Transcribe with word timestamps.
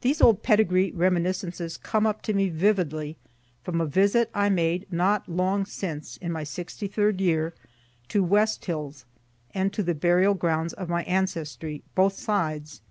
These 0.00 0.20
old 0.20 0.42
pedigree 0.42 0.90
reminiscences 0.90 1.76
come 1.76 2.04
up 2.04 2.20
to 2.22 2.34
me 2.34 2.48
vividly 2.48 3.16
from 3.62 3.80
a 3.80 3.86
visit 3.86 4.28
I 4.34 4.48
made 4.48 4.88
not 4.92 5.28
long 5.28 5.64
since 5.66 6.16
(in 6.16 6.32
my 6.32 6.42
63d 6.42 7.20
year) 7.20 7.54
to 8.08 8.24
West 8.24 8.64
Hills, 8.64 9.04
and 9.54 9.72
to 9.72 9.84
the 9.84 9.94
burial 9.94 10.34
grounds 10.34 10.72
of 10.72 10.88
my 10.88 11.04
ancestry, 11.04 11.84
both 11.94 12.14
sides. 12.18 12.82